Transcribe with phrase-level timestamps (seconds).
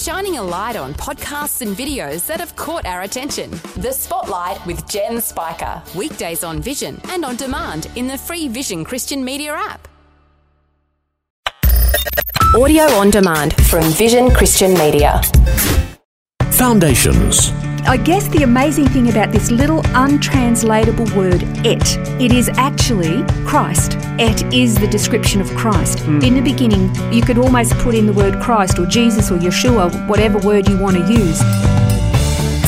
[0.00, 3.50] shining a light on podcasts and videos that have caught our attention.
[3.76, 5.82] The Spotlight with Jen Spiker.
[5.94, 9.88] Weekdays on Vision and on demand in the free Vision Christian Media app.
[12.56, 15.20] Audio on demand from Vision Christian Media.
[16.50, 17.52] Foundations.
[17.86, 23.96] I guess the amazing thing about this little untranslatable word et, it is actually Christ.
[24.18, 26.00] Et is the description of Christ.
[26.00, 26.20] Hmm.
[26.20, 30.08] In the beginning, you could almost put in the word Christ or Jesus or Yeshua,
[30.08, 31.40] whatever word you want to use.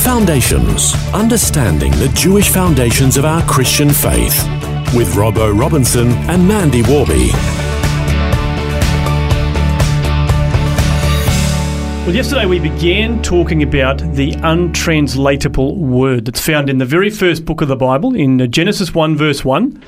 [0.03, 0.95] Foundations.
[1.15, 4.37] Understanding the Jewish foundations of our Christian faith.
[4.95, 7.62] With Robbo Robinson and Mandy Warby.
[12.05, 17.45] Well, yesterday we began talking about the untranslatable word that's found in the very first
[17.45, 19.81] book of the Bible, in Genesis 1, verse 1.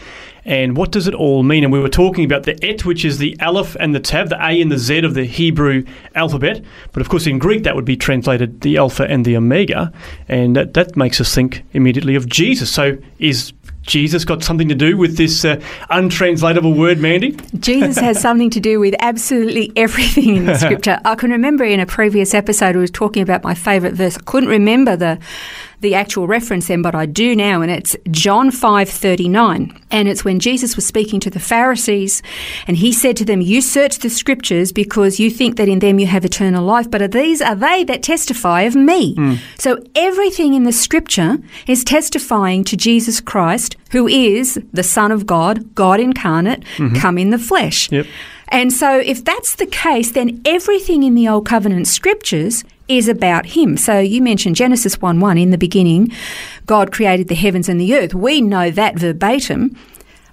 [0.45, 1.64] And what does it all mean?
[1.64, 4.36] And we were talking about the et, which is the aleph and the tav, the
[4.36, 5.82] A and the Z of the Hebrew
[6.14, 6.64] alphabet.
[6.92, 9.92] But of course, in Greek, that would be translated the alpha and the omega.
[10.28, 12.70] And that, that makes us think immediately of Jesus.
[12.70, 13.52] So is
[13.86, 17.36] Jesus got something to do with this uh, untranslatable word, Mandy?
[17.58, 21.00] Jesus has something to do with absolutely everything in the scripture.
[21.04, 24.16] I can remember in a previous episode we were talking about my favourite verse.
[24.16, 25.18] I couldn't remember the
[25.84, 30.08] the actual reference then, but I do now, and it's John five thirty nine, and
[30.08, 32.22] it's when Jesus was speaking to the Pharisees,
[32.66, 36.00] and he said to them, "You search the scriptures because you think that in them
[36.00, 39.38] you have eternal life, but are these are they that testify of me?" Mm.
[39.58, 45.27] So everything in the scripture is testifying to Jesus Christ, who is the Son of
[45.27, 46.96] God, God incarnate, mm-hmm.
[46.96, 47.92] come in the flesh.
[47.92, 48.06] Yep.
[48.48, 53.46] And so, if that's the case, then everything in the Old Covenant scriptures is about
[53.46, 53.77] Him.
[53.77, 56.12] So, you mentioned Genesis 1 1 in the beginning,
[56.66, 58.14] God created the heavens and the earth.
[58.14, 59.77] We know that verbatim.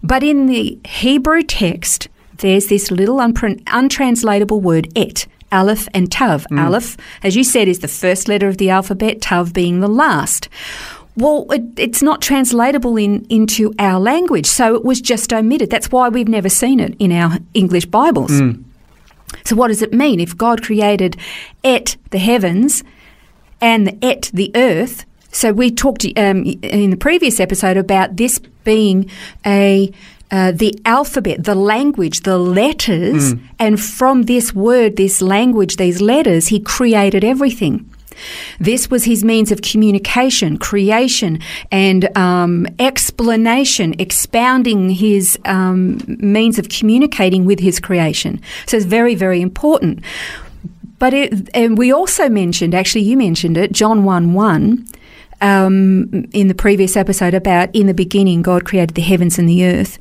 [0.03, 2.07] But in the Hebrew text,
[2.37, 5.27] there's this little unpr- untranslatable word, et.
[5.51, 6.47] Aleph and Tav.
[6.49, 6.65] Mm.
[6.65, 10.47] Aleph, as you said, is the first letter of the alphabet, Tav being the last.
[11.17, 15.69] Well, it, it's not translatable in, into our language, so it was just omitted.
[15.69, 18.31] That's why we've never seen it in our English Bibles.
[18.31, 18.63] Mm.
[19.45, 20.19] So, what does it mean?
[20.19, 21.17] If God created
[21.63, 22.83] et the heavens
[23.59, 28.39] and the et the earth, so we talked um, in the previous episode about this
[28.63, 29.09] being
[29.45, 29.91] a
[30.31, 36.47] uh, the alphabet, the language, the letters, and from this word, this language, these letters,
[36.47, 37.90] he created everything.
[38.59, 41.39] This was his means of communication, creation,
[41.71, 48.41] and um, explanation, expounding his um, means of communicating with his creation.
[48.67, 50.03] So it's very, very important.
[50.99, 54.87] But it, and we also mentioned, actually, you mentioned it, John 1 1.
[55.41, 59.65] Um, in the previous episode about in the beginning God created the heavens and the
[59.65, 59.97] earth.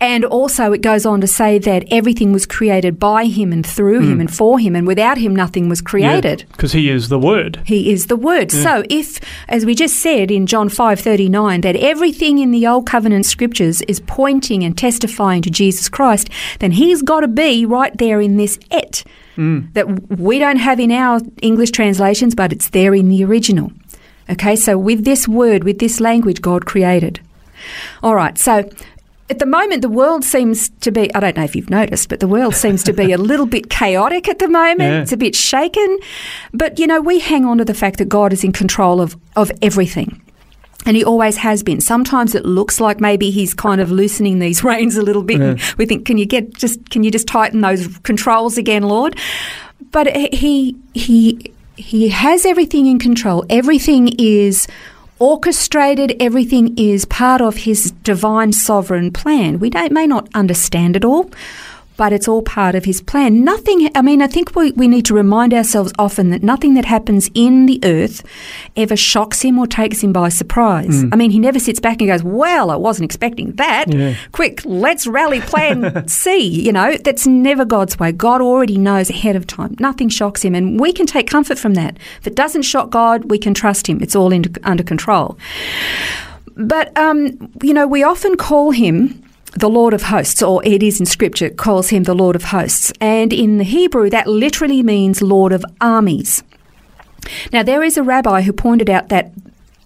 [0.00, 4.00] And also, it goes on to say that everything was created by him and through
[4.00, 6.44] him and for him, and without him, nothing was created.
[6.52, 7.60] Because he is the word.
[7.64, 8.52] He is the word.
[8.52, 9.18] So if,
[9.48, 14.00] as we just said in John 5:39, that everything in the old covenant scriptures is
[14.00, 16.28] pointing and testifying to Jesus Christ,
[16.58, 19.04] then he's got to be right there in this et
[19.36, 23.72] that we don't have in our English translations, but it's there in the original.
[24.28, 27.20] Okay, so with this word, with this language, God created.
[28.02, 28.68] All right, so
[29.30, 32.20] at the moment, the world seems to be, I don't know if you've noticed, but
[32.20, 34.80] the world seems to be a little bit chaotic at the moment.
[34.80, 35.00] Yeah.
[35.00, 35.98] It's a bit shaken.
[36.52, 39.16] But, you know, we hang on to the fact that God is in control of,
[39.34, 40.20] of everything.
[40.86, 41.80] And he always has been.
[41.80, 45.40] Sometimes it looks like maybe he's kind of loosening these reins a little bit.
[45.40, 49.18] And we think, can you get just can you just tighten those controls again, Lord?
[49.92, 53.44] But he he he has everything in control.
[53.50, 54.66] Everything is
[55.18, 56.16] orchestrated.
[56.20, 59.58] Everything is part of his divine sovereign plan.
[59.58, 61.30] We may not understand it all,
[61.96, 63.44] but it's all part of his plan.
[63.44, 66.84] Nothing, I mean, I think we, we need to remind ourselves often that nothing that
[66.84, 68.24] happens in the earth
[68.76, 71.04] ever shocks him or takes him by surprise.
[71.12, 73.92] I mean, he never sits back and goes, Well, I wasn't expecting that.
[73.92, 74.14] Yeah.
[74.32, 76.38] Quick, let's rally plan C.
[76.46, 78.12] You know, that's never God's way.
[78.12, 79.76] God already knows ahead of time.
[79.78, 81.96] Nothing shocks him, and we can take comfort from that.
[82.20, 84.02] If it doesn't shock God, we can trust him.
[84.02, 85.38] It's all in, under control.
[86.56, 89.23] But, um, you know, we often call him
[89.56, 92.92] the Lord of hosts, or it is in scripture, calls him the Lord of hosts.
[93.00, 96.42] And in the Hebrew, that literally means Lord of armies.
[97.52, 99.32] Now, there is a rabbi who pointed out that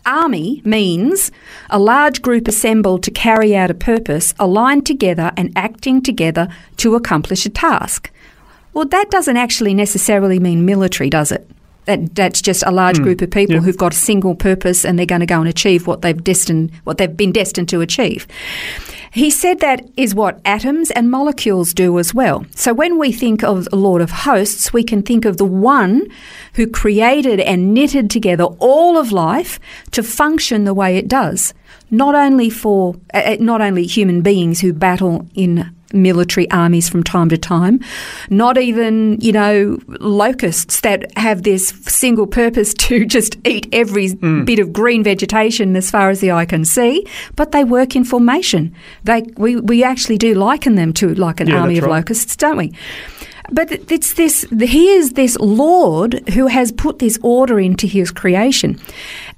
[0.06, 1.31] army means
[1.70, 6.49] a large group assembled to carry out a purpose, aligned together and acting together
[6.79, 8.11] to accomplish a task.
[8.73, 11.49] Well, that doesn't actually necessarily mean military, does it?
[11.88, 13.62] That, that's just a large group of people Yeah.
[13.62, 16.70] who've got a single purpose and they're going to go and achieve what they've destined,
[16.85, 18.26] what they've been destined to achieve.
[19.11, 22.44] He said that is what atoms and molecules do as well.
[22.55, 26.06] So when we think of the Lord of Hosts, we can think of the one
[26.56, 29.58] who created and knitted together all of life
[29.93, 31.55] to function the way it does.
[31.90, 37.02] Not only for uh, uh, not only human beings who battle in military armies from
[37.02, 37.81] time to time,
[38.31, 44.58] not even, you know, locusts that have this single purpose to just eat every bit
[44.58, 47.06] of green vegetation as far as the eye can see,
[47.37, 48.75] but they work in formation.
[49.05, 51.93] They, we, we actually do liken them to like an Yeah, army of right.
[51.96, 52.73] locusts, don't we?
[53.50, 58.79] But it's this, he is this Lord who has put this order into his creation.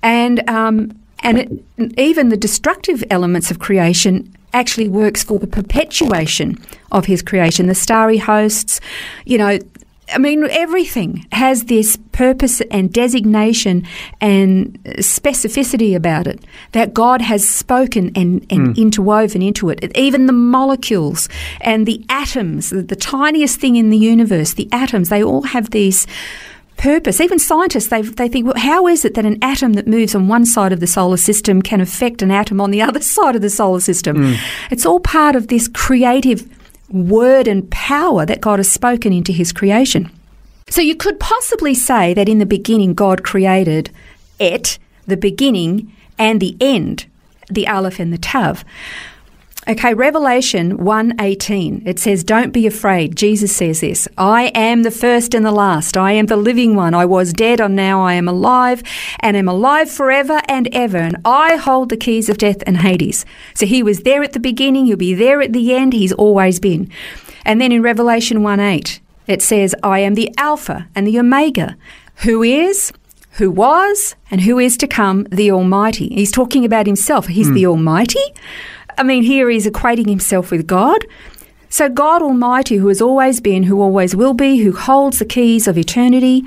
[0.02, 6.58] And, um, and it, even the destructive elements of creation actually works for the perpetuation
[6.92, 7.66] of his creation.
[7.66, 8.80] The starry hosts,
[9.24, 9.58] you know,
[10.12, 13.86] I mean, everything has this purpose and designation
[14.20, 18.80] and specificity about it that God has spoken and, and hmm.
[18.80, 19.96] interwoven into it.
[19.96, 21.28] Even the molecules
[21.60, 25.70] and the atoms, the, the tiniest thing in the universe, the atoms, they all have
[25.70, 26.06] these
[26.76, 27.20] purpose.
[27.20, 30.28] Even scientists, they, they think, well, how is it that an atom that moves on
[30.28, 33.42] one side of the solar system can affect an atom on the other side of
[33.42, 34.16] the solar system?
[34.16, 34.34] Hmm.
[34.70, 36.46] It's all part of this creative
[36.90, 40.10] word and power that God has spoken into his creation.
[40.68, 43.90] So you could possibly say that in the beginning, God created
[44.38, 47.06] it, the beginning, and the end,
[47.48, 48.64] the Aleph and the Tav.
[49.68, 51.82] Okay, Revelation 1:18.
[51.84, 55.98] It says, "Don't be afraid." Jesus says this, "I am the first and the last.
[55.98, 56.94] I am the living one.
[56.94, 58.82] I was dead and now I am alive
[59.20, 63.26] and am alive forever and ever, and I hold the keys of death and Hades."
[63.54, 65.92] So he was there at the beginning, he'll be there at the end.
[65.92, 66.88] He's always been.
[67.44, 71.76] And then in Revelation 1:8, it says, "I am the Alpha and the Omega,
[72.24, 72.92] who is
[73.34, 76.08] who was and who is to come, the Almighty.
[76.08, 77.28] He's talking about himself.
[77.28, 77.54] He's hmm.
[77.54, 78.20] the Almighty.
[78.98, 81.04] I mean, here he's equating himself with God.
[81.70, 85.66] So, God Almighty, who has always been, who always will be, who holds the keys
[85.68, 86.44] of eternity.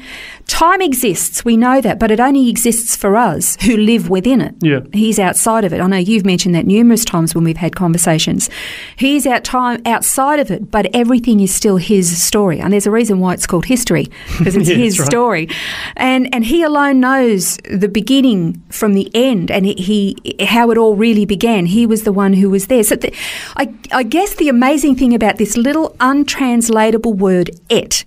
[0.48, 4.54] Time exists, we know that, but it only exists for us who live within it.
[4.62, 4.82] Yeah.
[4.92, 5.80] He's outside of it.
[5.80, 8.50] I know you've mentioned that numerous times when we've had conversations.
[8.98, 12.60] He's out time outside of it, but everything is still his story.
[12.60, 15.06] And there's a reason why it's called history, because it's Yeah, his right.
[15.06, 15.50] story.
[15.96, 20.78] And and he alone knows the beginning from the end and he, he how it
[20.78, 21.66] all really began.
[21.66, 22.84] He was the one who was there.
[22.84, 23.14] So the,
[23.56, 28.06] I I guess the amazing thing about this little untranslatable word et,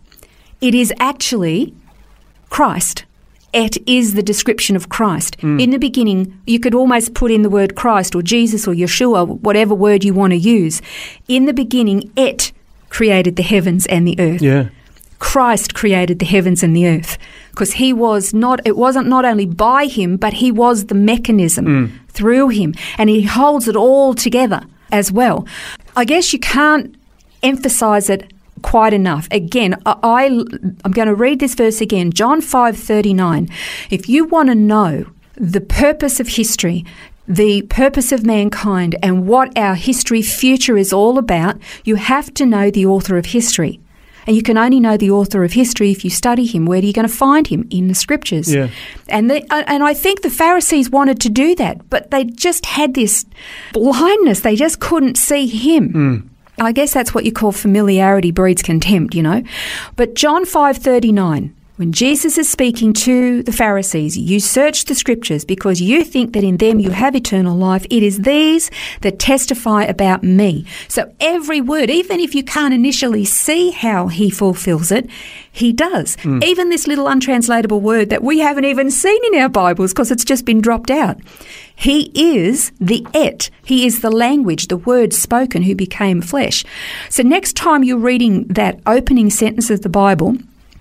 [0.60, 1.74] it is actually
[2.50, 3.04] Christ.
[3.54, 5.38] Et is the description of Christ.
[5.38, 5.62] Mm.
[5.62, 9.40] In the beginning, you could almost put in the word Christ or Jesus or Yeshua,
[9.40, 10.82] whatever word you want to use.
[11.26, 12.52] In the beginning, Et
[12.90, 14.42] created the heavens and the earth.
[14.42, 14.68] Yeah.
[15.18, 17.16] Christ created the heavens and the earth
[17.50, 21.66] because he was not it wasn't not only by him but he was the mechanism
[21.66, 21.90] mm.
[22.08, 24.60] through him and he holds it all together
[24.92, 25.46] as well.
[25.94, 26.94] I guess you can't
[27.42, 29.28] emphasize it quite enough.
[29.30, 33.50] Again i, i'm going to read this verse again john 5:39
[33.90, 36.84] if you want to know the purpose of history
[37.28, 42.46] the purpose of mankind and what our history future is all about you have to
[42.46, 43.78] know the author of history
[44.26, 46.66] and you can only know the author of history if you study him.
[46.66, 47.66] Where are you going to find him?
[47.70, 48.52] In the scriptures.
[48.52, 48.68] Yeah.
[49.08, 52.66] And the, uh, and I think the Pharisees wanted to do that, but they just
[52.66, 53.24] had this
[53.72, 54.40] blindness.
[54.40, 56.30] They just couldn't see him.
[56.58, 59.42] I guess that's what you call familiarity breeds contempt, you know.
[59.94, 65.80] But John 5:39 when Jesus is speaking to the Pharisees, you search the scriptures because
[65.80, 67.84] you think that in them you have eternal life.
[67.90, 68.70] It is these
[69.02, 70.64] that testify about me.
[70.88, 75.08] So every word, even if you can't initially see how he fulfills it,
[75.52, 76.16] he does.
[76.22, 76.42] Hmm.
[76.42, 80.24] Even this little untranslatable word that we haven't even seen in our Bibles because it's
[80.24, 81.18] just been dropped out.
[81.74, 83.50] He is the et.
[83.66, 86.64] He is the language, the word spoken who became flesh.
[87.10, 90.38] So next time you're reading that opening sentence of the Bible,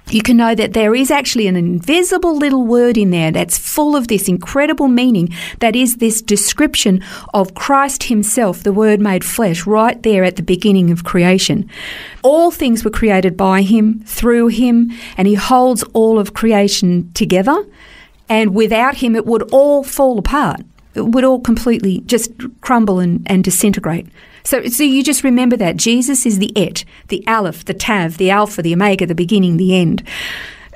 [0.10, 3.96] you can know that there is actually an invisible little word in there that's full
[3.96, 9.66] of this incredible meaning that is this description of Christ Himself, the Word made flesh,
[9.66, 11.70] right there at the beginning of creation.
[12.22, 17.66] All things were created by Him, through Him, and He holds all of creation together.
[18.30, 20.62] And without Him, it would all fall apart.
[20.94, 22.32] It would all completely just
[22.62, 24.08] crumble and, and disintegrate.
[24.46, 28.30] So, so you just remember that Jesus is the Et, the Aleph, the Tav, the
[28.30, 30.04] Alpha, the Omega, the beginning, the end,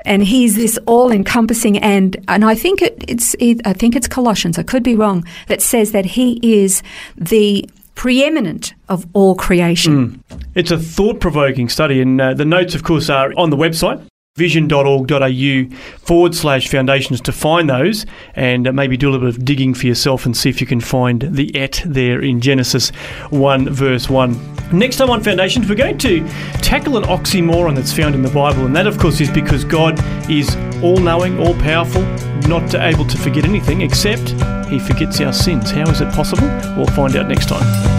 [0.06, 1.78] and He's this all-encompassing.
[1.78, 4.58] And and I think it, it's it, I think it's Colossians.
[4.58, 5.24] I could be wrong.
[5.48, 6.82] That says that He is
[7.16, 10.24] the preeminent of all creation.
[10.56, 14.02] It's a thought provoking study, and uh, the notes, of course, are on the website.
[14.40, 18.06] vision.org.au forward slash foundations to find those
[18.36, 20.80] and maybe do a little bit of digging for yourself and see if you can
[20.80, 22.90] find the et there in Genesis
[23.30, 24.58] 1 verse 1.
[24.72, 26.26] Next time on Foundations, we're going to
[26.62, 30.00] tackle an oxymoron that's found in the Bible, and that, of course, is because God
[30.30, 32.04] is all knowing, all powerful,
[32.48, 34.30] not able to forget anything except
[34.70, 35.72] He forgets our sins.
[35.72, 36.48] How is it possible?
[36.78, 37.99] We'll find out next time.